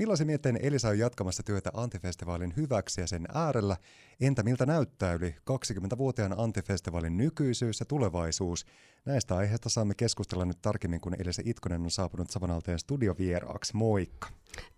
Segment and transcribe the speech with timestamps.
[0.00, 3.76] Millaisen mietteen Elisa on jatkamassa työtä Antifestivaalin hyväksi ja sen äärellä?
[4.20, 8.66] Entä miltä näyttää yli 20-vuotiaan Antifestivaalin nykyisyys ja tulevaisuus?
[9.04, 13.76] Näistä aiheista saamme keskustella nyt tarkemmin, kun Elisa Itkonen on saapunut Savanalteen studiovieraaksi.
[13.76, 14.28] Moikka!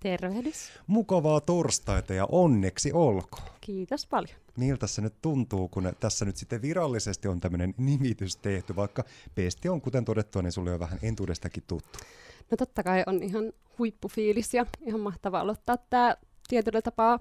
[0.00, 0.70] Tervehdys!
[0.86, 3.48] Mukavaa torstaita ja onneksi olkoon!
[3.60, 4.36] Kiitos paljon!
[4.56, 9.04] Miltä se nyt tuntuu, kun tässä nyt sitten virallisesti on tämmöinen nimitys tehty, vaikka
[9.34, 11.98] Pesti on, kuten todettua, niin sulle on vähän entuudestakin tuttu.
[12.52, 16.16] No totta kai on ihan huippufiilis ja ihan mahtava aloittaa tämä
[16.48, 17.18] tietyllä tapaa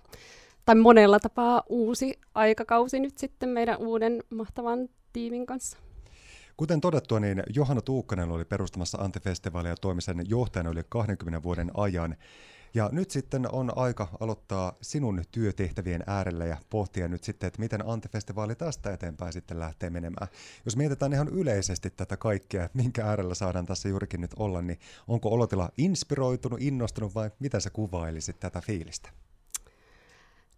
[0.66, 5.78] tai monella tapaa uusi aikakausi nyt sitten meidän uuden mahtavan tiimin kanssa.
[6.58, 11.72] Kuten todettua, niin Johanna Tuukkanen oli perustamassa Antifestivaalia ja toimi sen johtajana yli 20 vuoden
[11.74, 12.16] ajan.
[12.74, 17.90] Ja nyt sitten on aika aloittaa sinun työtehtävien äärellä ja pohtia nyt sitten, että miten
[17.90, 20.28] Antifestivaali tästä eteenpäin sitten lähtee menemään.
[20.66, 25.30] Jos mietitään ihan yleisesti tätä kaikkea, minkä äärellä saadaan tässä juurikin nyt olla, niin onko
[25.30, 29.10] olotila inspiroitunut, innostunut vai mitä sä kuvailisit tätä fiilistä?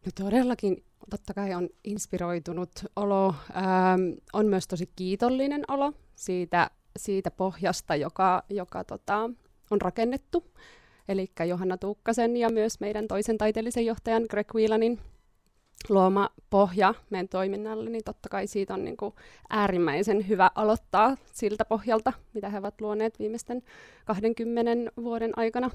[0.06, 3.36] No todellakin totta kai on inspiroitunut olo.
[3.56, 4.02] Ähm,
[4.34, 9.30] on myös tosi kiitollinen olo siitä, siitä pohjasta, joka, joka tota,
[9.72, 10.54] on rakennettu
[11.08, 15.00] eli Johanna Tuukkasen ja myös meidän toisen taiteellisen johtajan Greg Wheelanin
[15.90, 19.14] luoma pohja meidän toiminnalle, niin totta kai siitä on niin kuin
[19.50, 23.62] äärimmäisen hyvä aloittaa siltä pohjalta, mitä he ovat luoneet viimeisten
[24.06, 25.72] 20 vuoden aikana.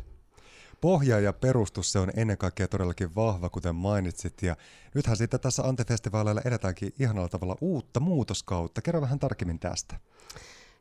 [0.81, 4.43] Pohja ja perustus se on ennen kaikkea todellakin vahva, kuten mainitsit.
[4.43, 4.57] Ja
[4.95, 8.83] nythän sitten tässä Antifestivaaleilla edetäänkin ihanalla tavalla uutta muutoskautta.
[8.83, 9.97] Kerro vähän tarkemmin tästä.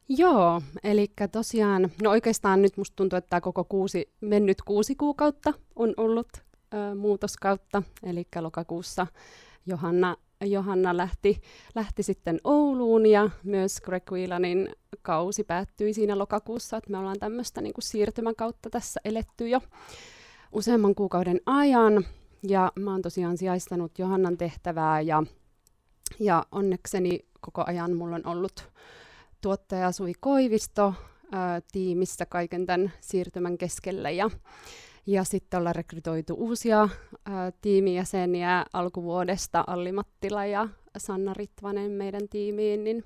[0.10, 5.54] Joo, eli tosiaan, no oikeastaan nyt musta tuntuu, että tämä koko kuusi, mennyt kuusi kuukautta
[5.76, 6.28] on ollut
[6.74, 9.08] ö, muutoskautta, eli lokakuussa
[9.66, 11.42] Johanna, Johanna lähti,
[11.76, 14.70] lähti sitten Ouluun ja myös Greg Wheelanin
[15.02, 19.62] kausi päättyi siinä lokakuussa, että me ollaan tämmöistä niin siirtymän kautta tässä eletty jo
[20.52, 22.06] useamman kuukauden ajan.
[22.44, 25.24] Ja mä oon tosiaan sijaistanut Johannan tehtävää ja,
[26.20, 28.70] ja onnekseni koko ajan mulla on ollut
[29.42, 30.93] tuottaja Sui Koivisto
[31.31, 34.09] ää, tiimissä kaiken tämän siirtymän keskellä.
[34.09, 34.30] Ja,
[35.05, 36.89] ja sitten ollaan rekrytoitu uusia
[37.25, 43.03] ää, tiimijäseniä alkuvuodesta, Alli Mattila ja Sanna Ritvanen meidän tiimiin, niin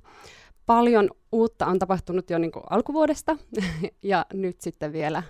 [0.66, 3.38] paljon uutta on tapahtunut jo niin alkuvuodesta,
[4.04, 5.24] ja nyt sitten vielä,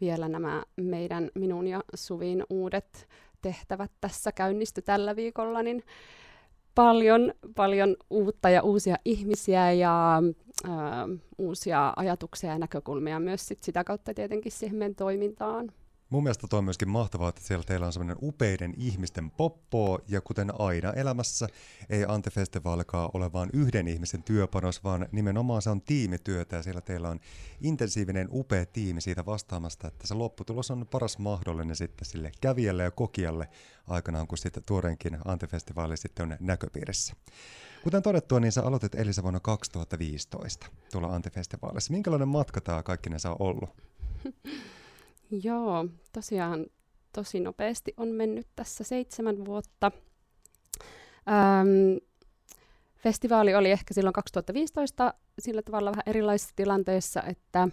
[0.00, 3.08] vielä nämä meidän, minun ja Suvin uudet
[3.42, 5.82] tehtävät tässä käynnisty tällä viikolla, niin
[6.74, 10.22] paljon, paljon uutta ja uusia ihmisiä ja
[10.68, 10.72] äh,
[11.38, 15.72] uusia ajatuksia ja näkökulmia myös sit sitä kautta tietenkin siihen meidän toimintaan.
[16.10, 20.20] Mun mielestä toi on myöskin mahtavaa, että siellä teillä on semmoinen upeiden ihmisten poppo, ja
[20.20, 21.48] kuten aina elämässä,
[21.90, 27.08] ei Antefestivaalikaan ole vain yhden ihmisen työpanos, vaan nimenomaan se on tiimityötä, ja siellä teillä
[27.08, 27.20] on
[27.60, 32.90] intensiivinen, upea tiimi siitä vastaamasta, että se lopputulos on paras mahdollinen sitten sille kävijälle ja
[32.90, 33.48] kokijalle
[33.88, 37.14] aikanaan, kun sitten tuoreenkin Antefestivaali sitten on näköpiirissä.
[37.82, 41.92] Kuten todettua, niin sä aloitit Elisa vuonna 2015 tuolla Antifestivaalissa.
[41.92, 43.70] Minkälainen matka tämä kaikki on ollut?
[45.30, 46.66] Joo, tosiaan
[47.12, 49.92] tosi nopeasti on mennyt tässä seitsemän vuotta.
[51.28, 51.96] Ähm,
[52.96, 57.68] festivaali oli ehkä silloin 2015 sillä tavalla vähän erilaisessa tilanteessa, että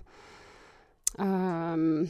[1.20, 2.04] ähm,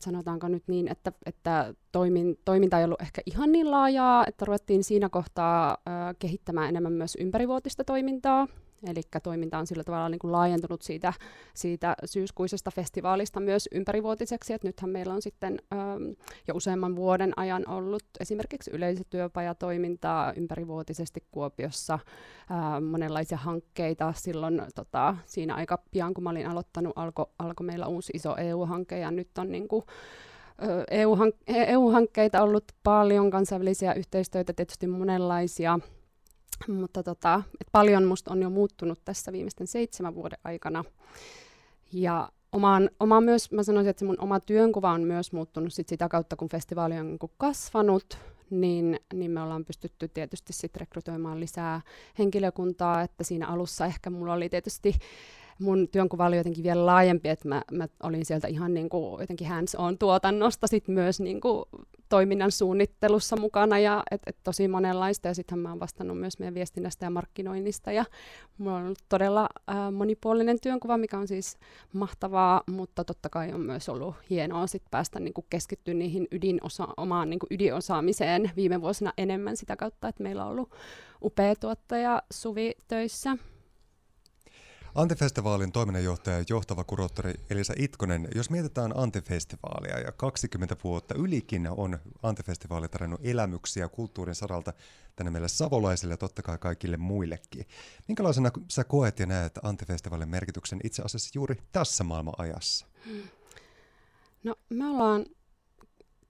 [0.00, 4.84] sanotaanko nyt niin, että, että toimin, toiminta ei ollut ehkä ihan niin laajaa, että ruvettiin
[4.84, 8.48] siinä kohtaa äh, kehittämään enemmän myös ympärivuotista toimintaa,
[8.86, 11.12] Eli toiminta on sillä tavalla niin kuin laajentunut siitä,
[11.54, 16.02] siitä syyskuisesta festivaalista myös ympärivuotiseksi, että nythän meillä on sitten ähm,
[16.48, 24.14] jo useamman vuoden ajan ollut esimerkiksi yleisötyöpajatoimintaa ympärivuotisesti Kuopiossa, äh, monenlaisia hankkeita.
[24.16, 28.98] Silloin tota, siinä aika pian, kun mä olin aloittanut, alkoi alko meillä uusi iso EU-hanke,
[28.98, 29.84] ja nyt on niin kuin,
[31.48, 35.78] EU-hankkeita ollut paljon, kansainvälisiä yhteistyötä tietysti monenlaisia,
[36.68, 40.84] mutta tota, et paljon musta on jo muuttunut tässä viimeisten seitsemän vuoden aikana.
[41.92, 45.88] Ja omaan, oma myös, mä sanoisin, että se mun oma työnkuva on myös muuttunut sit
[45.88, 48.18] sitä kautta, kun festivaali on niin kasvanut,
[48.50, 51.80] niin, niin me ollaan pystytty tietysti sit rekrytoimaan lisää
[52.18, 54.94] henkilökuntaa, että siinä alussa ehkä mulla oli tietysti
[55.58, 59.48] mun työnkuva oli jotenkin vielä laajempi, että mä, mä olin sieltä ihan niin kuin jotenkin
[59.48, 61.64] hands-on tuotannosta sit myös niin kuin
[62.12, 66.54] toiminnan suunnittelussa mukana ja et, et tosi monenlaista ja sitten mä oon vastannut myös meidän
[66.54, 68.04] viestinnästä ja markkinoinnista ja
[68.58, 71.56] mulla on ollut todella äh, monipuolinen työnkuva, mikä on siis
[71.92, 76.88] mahtavaa, mutta totta kai on myös ollut hienoa sit päästä niin kuin keskittyä niihin ydinosa,
[76.96, 80.70] omaan niin kuin ydinosaamiseen viime vuosina enemmän sitä kautta, että meillä on ollut
[81.22, 83.36] upea tuottaja Suvi töissä.
[84.94, 91.98] Antifestivaalin toiminnanjohtaja ja johtava kuraattori Elisa Itkonen, jos mietitään Antifestivaalia ja 20 vuotta ylikin on
[92.22, 94.72] Antifestivaali tarjonnut elämyksiä kulttuurin saralta
[95.16, 97.66] tänne meille savolaisille ja totta kai kaikille muillekin.
[98.08, 102.86] Minkälaisena sä koet ja näet Antifestivaalin merkityksen itse asiassa juuri tässä maailman ajassa?
[104.44, 105.26] No me ollaan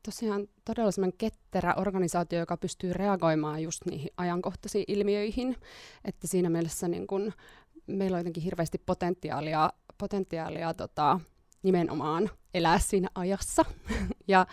[0.02, 5.56] tosiaan todella sellainen ketterä organisaatio, joka pystyy reagoimaan just niihin ajankohtaisiin ilmiöihin.
[6.04, 7.32] Että siinä mielessä niin kun,
[7.86, 11.20] meillä on jotenkin hirveästi potentiaalia, potentiaalia tota,
[11.62, 13.64] nimenomaan elää siinä ajassa.
[14.28, 14.46] ja,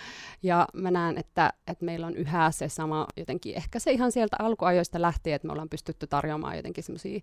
[0.44, 4.36] ja mä näen, että, että meillä on yhä se sama jotenkin, ehkä se ihan sieltä
[4.40, 7.20] alkuajoista lähtien, että me ollaan pystytty tarjoamaan jotenkin semmoisia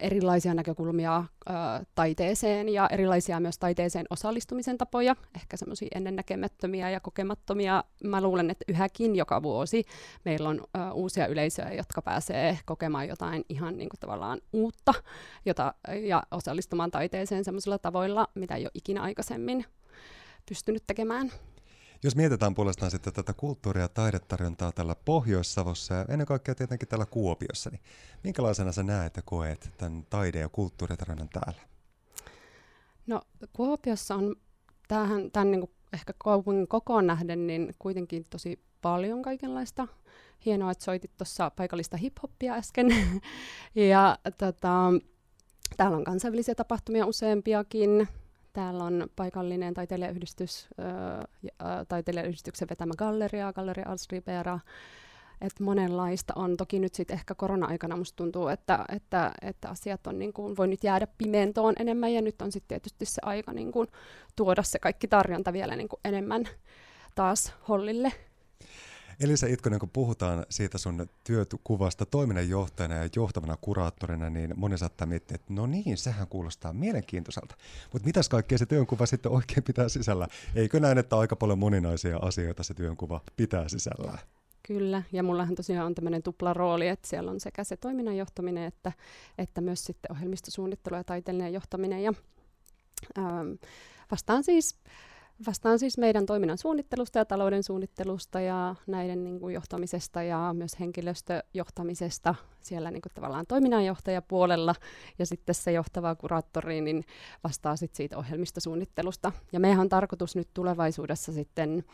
[0.00, 1.52] erilaisia näkökulmia ö,
[1.94, 7.84] taiteeseen ja erilaisia myös taiteeseen osallistumisen tapoja, ehkä semmoisia ennennäkemättömiä ja kokemattomia.
[8.04, 9.84] Mä luulen, että yhäkin joka vuosi
[10.24, 14.94] meillä on ö, uusia yleisöjä, jotka pääsee kokemaan jotain ihan niin kuin tavallaan uutta
[15.44, 19.64] jota, ja osallistumaan taiteeseen semmoisilla tavoilla, mitä ei ole ikinä aikaisemmin
[20.48, 21.32] pystynyt tekemään.
[22.02, 27.06] Jos mietitään puolestaan sitten tätä kulttuuria ja taidetarjontaa tällä Pohjois-Savossa ja ennen kaikkea tietenkin täällä
[27.06, 27.80] Kuopiossa, niin
[28.24, 31.62] minkälaisena sä näet ja koet tämän taide- ja kulttuuritarjonnan täällä?
[33.06, 33.20] No
[33.52, 34.36] Kuopiossa on
[34.88, 39.88] tähän, tämän niin kuin ehkä kaupungin kokoon nähden niin kuitenkin tosi paljon kaikenlaista.
[40.44, 42.86] Hienoa, että soitit tuossa paikallista hip-hoppia äsken.
[43.90, 44.92] ja tota,
[45.76, 48.08] täällä on kansainvälisiä tapahtumia useampiakin.
[48.52, 54.60] Täällä on paikallinen taiteilijayhdistys, äh, taiteilijayhdistyksen vetämä galleria, Galleria Alstripera.
[55.40, 56.56] Et monenlaista on.
[56.56, 60.68] Toki nyt sitten ehkä korona-aikana musta tuntuu, että, että, että asiat on niin kuin, voi
[60.68, 63.88] nyt jäädä pimentoon enemmän ja nyt on sitten tietysti se aika niin kuin,
[64.36, 66.48] tuoda se kaikki tarjonta vielä niin kuin enemmän
[67.14, 68.12] taas hollille.
[69.20, 75.34] Elisa Itkonen, kun puhutaan siitä sun työkuvasta toiminnanjohtajana ja johtavana kuraattorina, niin moni saattaa miettiä,
[75.34, 77.54] että no niin, sehän kuulostaa mielenkiintoiselta.
[77.92, 80.28] Mutta mitäs kaikkea se työnkuva sitten oikein pitää sisällä?
[80.54, 84.18] Eikö näin, että aika paljon moninaisia asioita se työnkuva pitää sisällä?
[84.66, 88.64] Kyllä, ja mullahan tosiaan on tämmöinen tupla rooli, että siellä on sekä se toiminnan johtaminen
[88.64, 88.92] että,
[89.38, 92.02] että myös sitten ohjelmistosuunnittelu ja taiteellinen johtaminen.
[92.02, 92.12] Ja,
[93.18, 93.52] ähm,
[94.10, 94.76] vastaan siis
[95.46, 100.80] Vastaan siis meidän toiminnan suunnittelusta ja talouden suunnittelusta ja näiden niin kuin, johtamisesta ja myös
[100.80, 104.74] henkilöstöjohtamisesta siellä niin kuin, tavallaan toiminnanjohtajapuolella.
[105.18, 107.04] Ja sitten se johtava kuraattori niin
[107.44, 109.32] vastaa sit siitä ohjelmistosuunnittelusta.
[109.52, 111.84] Ja meidän on tarkoitus nyt tulevaisuudessa sitten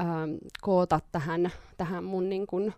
[0.00, 2.74] ähm, koota tähän, tähän mun niin kuin,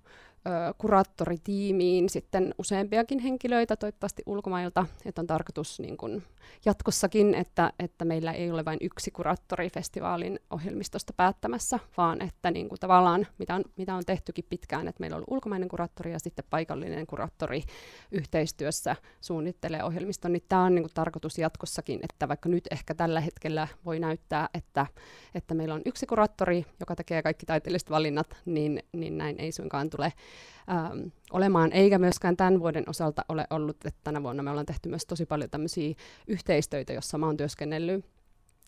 [0.78, 6.22] kuraattoritiimiin sitten useampiakin henkilöitä, toivottavasti ulkomailta, että on tarkoitus niin kun
[6.64, 12.68] jatkossakin, että, että meillä ei ole vain yksi kuraattori festivaalin ohjelmistosta päättämässä, vaan että niin
[12.68, 16.18] kuin tavallaan, mitä on, mitä on tehtykin pitkään, että meillä on ollut ulkomainen kuraattori ja
[16.18, 17.62] sitten paikallinen kuraattori
[18.12, 23.20] yhteistyössä suunnittelee ohjelmiston, niin tämä on niin kuin tarkoitus jatkossakin, että vaikka nyt ehkä tällä
[23.20, 24.86] hetkellä voi näyttää, että,
[25.34, 29.90] että meillä on yksi kuraattori, joka tekee kaikki taiteelliset valinnat, niin, niin näin ei suinkaan
[29.90, 30.12] tule
[30.70, 31.00] ähm,
[31.32, 35.06] olemaan, eikä myöskään tämän vuoden osalta ole ollut, että tänä vuonna me ollaan tehty myös
[35.06, 35.94] tosi paljon tämmöisiä
[36.26, 38.04] yhteistöitä, jossa mä oon työskennellyt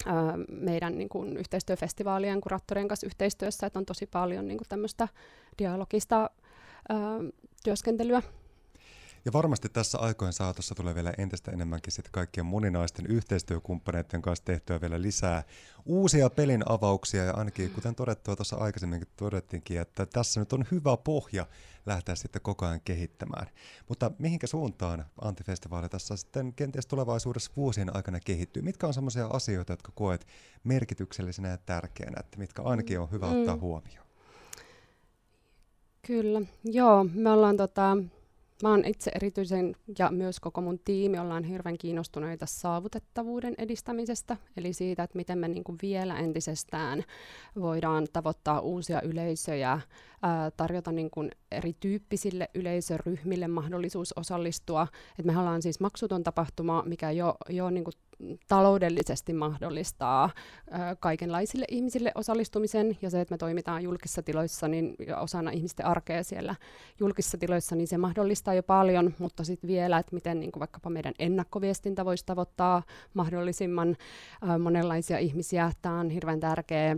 [0.06, 0.14] äh,
[0.48, 5.08] meidän niin kuin, yhteistyöfestivaalien kuraattorien kanssa yhteistyössä, että on tosi paljon niin kuin, tämmöistä
[5.58, 6.30] dialogista
[6.90, 6.98] äh,
[7.64, 8.22] työskentelyä
[9.24, 14.80] ja varmasti tässä aikojen saatossa tulee vielä entistä enemmänkin sitten kaikkien moninaisten yhteistyökumppaneiden kanssa tehtyä
[14.80, 15.42] vielä lisää
[15.84, 17.24] uusia pelin avauksia.
[17.24, 21.46] Ja ainakin kuten todettua tuossa aikaisemminkin todettiinkin, että tässä nyt on hyvä pohja
[21.86, 23.46] lähteä sitten koko ajan kehittämään.
[23.88, 28.62] Mutta mihinkä suuntaan antifestivaali tässä sitten kenties tulevaisuudessa vuosien aikana kehittyy?
[28.62, 30.26] Mitkä on sellaisia asioita, jotka koet
[30.64, 33.60] merkityksellisenä ja tärkeänä, että mitkä ainakin on hyvä ottaa mm.
[33.60, 34.06] huomioon?
[36.06, 37.06] Kyllä, joo.
[37.14, 37.96] Me ollaan tota,
[38.62, 44.72] Mä oon itse erityisen ja myös koko mun tiimi ollaan hirveän kiinnostuneita saavutettavuuden edistämisestä, eli
[44.72, 47.04] siitä, että miten me niin vielä entisestään
[47.60, 49.80] voidaan tavoittaa uusia yleisöjä,
[50.56, 54.86] tarjota niin kuin erityyppisille yleisöryhmille mahdollisuus osallistua.
[55.18, 57.94] Et me ollaan siis maksuton tapahtuma, mikä jo, jo niin kuin
[58.48, 60.30] taloudellisesti mahdollistaa
[61.00, 66.54] kaikenlaisille ihmisille osallistumisen ja se, että me toimitaan julkisissa tiloissa niin osana ihmisten arkea siellä
[67.00, 70.90] julkisissa tiloissa, niin se mahdollistaa jo paljon, mutta sitten vielä, että miten niin kuin vaikkapa
[70.90, 72.82] meidän ennakkoviestintä voisi tavoittaa
[73.14, 73.96] mahdollisimman
[74.58, 75.72] monenlaisia ihmisiä.
[75.82, 76.96] Tämä on hirveän tärkeä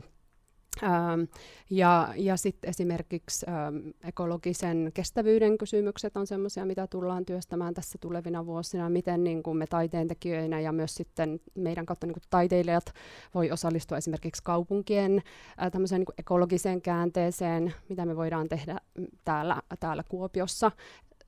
[1.71, 8.47] ja, ja sitten esimerkiksi ähm, ekologisen kestävyyden kysymykset on sellaisia, mitä tullaan työstämään tässä tulevina
[8.47, 12.93] vuosina, miten niin kuin me taiteentekijöinä ja myös sitten meidän kautta niin kuin taiteilijat
[13.35, 15.23] voi osallistua esimerkiksi kaupunkien
[15.63, 18.79] äh, tämmöiseen niin kuin ekologiseen käänteeseen, mitä me voidaan tehdä
[19.25, 20.71] täällä, täällä Kuopiossa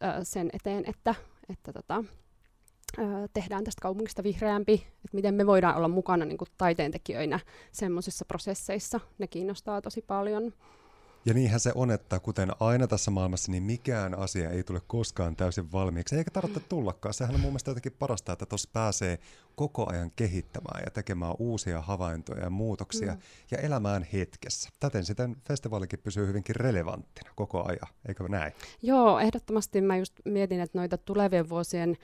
[0.05, 1.15] äh, sen eteen, että,
[1.49, 2.05] että tota,
[3.33, 7.41] tehdään tästä kaupungista vihreämpi, että miten me voidaan olla mukana niin kuin taiteentekijöinä
[7.73, 9.01] semmoisissa prosesseissa.
[9.19, 10.53] Ne kiinnostaa tosi paljon.
[11.25, 15.37] Ja niinhän se on, että kuten aina tässä maailmassa, niin mikään asia ei tule koskaan
[15.37, 17.15] täysin valmiiksi, eikä tarvitse tullakaan.
[17.15, 19.19] Sehän on mun mielestä jotenkin parasta, että tuossa pääsee
[19.55, 23.21] koko ajan kehittämään ja tekemään uusia havaintoja ja muutoksia mm.
[23.51, 24.69] ja elämään hetkessä.
[24.81, 28.53] Täten sitten festivaalikin pysyy hyvinkin relevanttina koko ajan, eikö näin?
[28.83, 31.97] Joo, ehdottomasti mä just mietin, että noita tulevien vuosien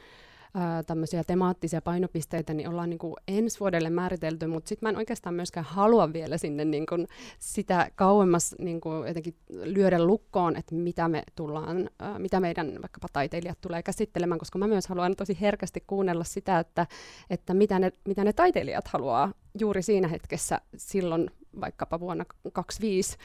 [0.87, 5.34] tämmöisiä temaattisia painopisteitä, niin ollaan niin kuin ensi vuodelle määritelty, mutta sitten mä en oikeastaan
[5.34, 7.06] myöskään halua vielä sinne niin kuin
[7.38, 13.08] sitä kauemmas niin kuin jotenkin lyödä lukkoon, että mitä me tullaan, ää, mitä meidän vaikkapa
[13.12, 16.87] taiteilijat tulee käsittelemään, koska mä myös haluan tosi herkästi kuunnella sitä, että,
[17.30, 21.30] että mitä, ne, mitä ne taiteilijat haluaa juuri siinä hetkessä silloin
[21.61, 23.16] vaikkapa vuonna 2025,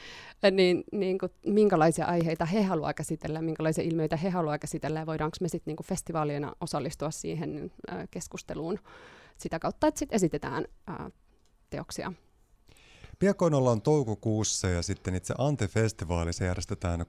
[0.50, 5.36] niin, niin kuin, minkälaisia aiheita he haluavat käsitellä, minkälaisia ilmiöitä he haluavat käsitellä ja voidaanko
[5.40, 8.78] me sitten niin festivaalina osallistua siihen äh, keskusteluun
[9.38, 11.12] sitä kautta, että sitten esitetään äh,
[11.70, 12.12] teoksia.
[13.20, 17.04] Piakoin ollaan toukokuussa ja sitten itse Ante-festivaali se järjestetään 13-18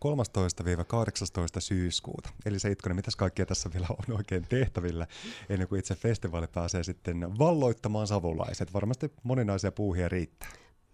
[1.59, 2.29] syyskuuta.
[2.45, 5.07] Eli se Itkonen, mitäs kaikkea tässä vielä on oikein tehtävillä
[5.49, 8.73] ennen kuin itse festivaali pääsee sitten valloittamaan savulaiset.
[8.73, 10.49] Varmasti moninaisia puuhia riittää.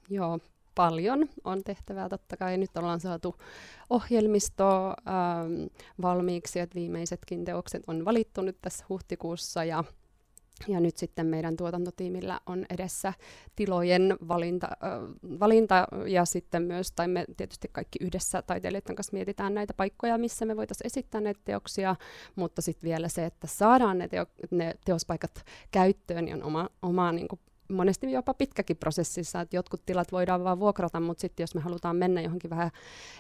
[0.09, 0.39] Joo,
[0.75, 2.09] paljon on tehtävää.
[2.09, 3.35] Totta kai nyt ollaan saatu
[3.89, 5.63] ohjelmistoa ähm,
[6.01, 9.83] valmiiksi, että viimeisetkin teokset on valittu nyt tässä huhtikuussa ja
[10.67, 13.13] ja nyt sitten meidän tuotantotiimillä on edessä
[13.55, 19.53] tilojen valinta, äh, valinta ja sitten myös, tai me tietysti kaikki yhdessä taiteilijoiden kanssa mietitään
[19.53, 21.95] näitä paikkoja, missä me voitaisiin esittää näitä teoksia,
[22.35, 27.11] mutta sitten vielä se, että saadaan ne, teo, ne teospaikat käyttöön, niin on oma, oma
[27.11, 31.55] niin kuin monesti jopa pitkäkin prosessissa, että jotkut tilat voidaan vaan vuokrata, mutta sitten jos
[31.55, 32.71] me halutaan mennä johonkin vähän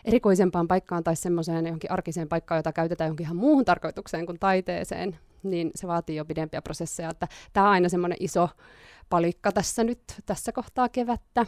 [0.05, 5.19] erikoisempaan paikkaan tai semmoiseen johonkin arkiseen paikkaan, jota käytetään johonkin ihan muuhun tarkoitukseen kuin taiteeseen,
[5.43, 7.11] niin se vaatii jo pidempiä prosesseja.
[7.53, 8.49] Tämä on aina semmoinen iso
[9.09, 11.45] palikka tässä nyt, tässä kohtaa kevättä.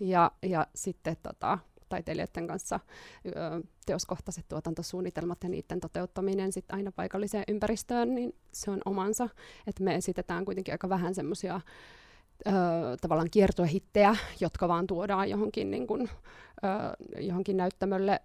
[0.00, 2.80] Ja, ja sitten tota, taiteilijoiden kanssa
[3.86, 9.28] teoskohtaiset tuotantosuunnitelmat ja niiden toteuttaminen sitten aina paikalliseen ympäristöön, niin se on omansa.
[9.66, 11.60] Että me esitetään kuitenkin aika vähän semmoisia
[12.46, 12.50] ö,
[13.00, 16.08] tavallaan kiertohittejä, jotka vaan tuodaan johonkin, niin kun,
[16.64, 16.68] ö,
[17.20, 18.20] johonkin näyttämölle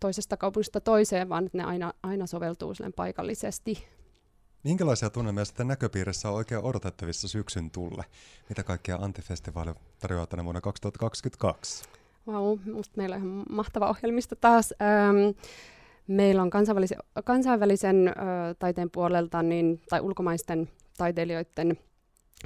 [0.00, 3.86] toisesta kaupungista toiseen, vaan että ne aina, aina soveltuu paikallisesti.
[4.64, 8.04] Minkälaisia tunnelmia sitten näköpiirissä on oikein odotettavissa syksyn tulle?
[8.48, 9.70] Mitä kaikkia Antifestivaali
[10.00, 11.84] tarjoaa tänä vuonna 2022?
[12.26, 14.74] Vau, wow, musta meillä on ihan mahtava ohjelmisto taas.
[14.82, 15.38] Ähm,
[16.06, 18.14] meillä on kansainvälisen, kansainvälisen äh,
[18.58, 21.78] taiteen puolelta niin, tai ulkomaisten taiteilijoiden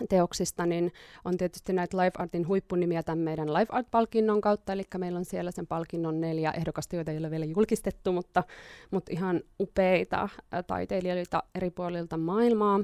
[0.09, 0.93] teoksista, niin
[1.25, 5.51] on tietysti näitä Live Artin huippunimiä tämän meidän Live Art-palkinnon kautta, eli meillä on siellä
[5.51, 8.45] sen palkinnon neljä ehdokasta, joita ei ole vielä julkistettu, mutta,
[8.91, 10.29] mutta ihan upeita
[10.67, 12.81] taiteilijoita eri puolilta maailmaa.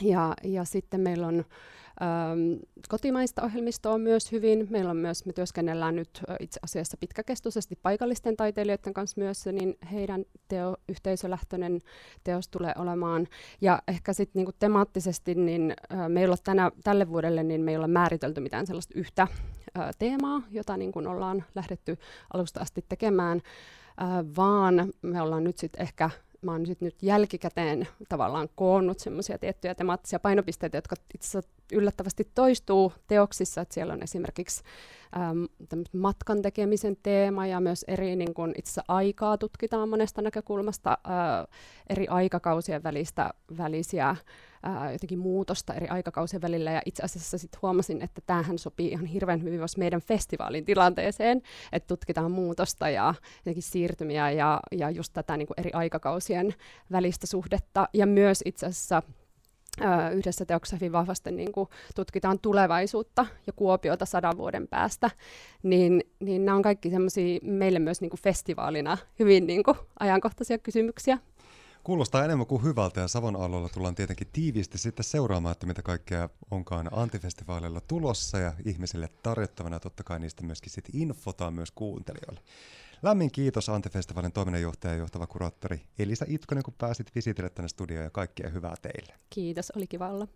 [0.00, 1.44] Ja, ja sitten meillä on
[2.88, 4.66] kotimaista ohjelmistoa on myös hyvin.
[4.70, 10.24] Meillä on myös, me työskennellään nyt itse asiassa pitkäkestoisesti paikallisten taiteilijoiden kanssa myös, niin heidän
[10.48, 11.80] teo, yhteisölähtöinen
[12.24, 13.28] teos tulee olemaan.
[13.60, 15.74] Ja ehkä sitten niinku temaattisesti, niin
[16.08, 19.28] me ei olla tänä, tälle vuodelle, niin me ei olla määritelty mitään sellaista yhtä
[19.98, 21.98] teemaa, jota niin kuin ollaan lähdetty
[22.34, 23.42] alusta asti tekemään,
[24.36, 26.10] vaan me ollaan nyt sitten ehkä
[26.44, 32.30] mä oon sit nyt jälkikäteen tavallaan koonnut semmoisia tiettyjä temaattisia painopisteitä, jotka itse asiassa yllättävästi
[32.34, 34.62] toistuu teoksissa, että siellä on esimerkiksi
[35.16, 41.46] äm, matkan tekemisen teema ja myös eri niin kun itse aikaa tutkitaan monesta näkökulmasta, ää,
[41.88, 44.16] eri aikakausien välistä, välisiä
[44.64, 46.72] ää, jotenkin muutosta eri aikakausien välillä.
[46.72, 51.42] Ja itse asiassa sitten huomasin, että tämähän sopii ihan hirveän hyvin myös meidän festivaalin tilanteeseen,
[51.72, 56.54] että tutkitaan muutosta ja jotenkin siirtymiä ja, ja just tätä niin eri aikakausien
[56.92, 57.88] välistä suhdetta.
[57.92, 59.02] Ja myös itse asiassa
[60.12, 65.10] yhdessä teoksessa hyvin vahvasti niin kuin tutkitaan tulevaisuutta ja Kuopiota sadan vuoden päästä,
[65.62, 70.58] niin, niin nämä on kaikki semmoisia meille myös niin kuin festivaalina hyvin niin kuin ajankohtaisia
[70.58, 71.18] kysymyksiä.
[71.84, 76.28] Kuulostaa enemmän kuin hyvältä ja Savon alueella tullaan tietenkin tiiviisti sitten seuraamaan, että mitä kaikkea
[76.50, 79.80] onkaan antifestivaaleilla tulossa ja ihmisille tarjottavana.
[79.80, 82.40] Totta kai niistä myöskin sitten infotaan myös kuuntelijoille.
[83.02, 88.10] Lämmin kiitos Antifestivaalin toiminnanjohtaja ja johtava kuraattori Elisa Itkonen, kun pääsit visitille tänne studioon ja
[88.10, 89.14] kaikkea hyvää teille.
[89.30, 90.28] Kiitos, oli kiva olla.